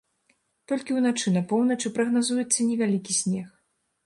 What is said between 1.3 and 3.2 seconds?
на поўначы прагназуецца невялікі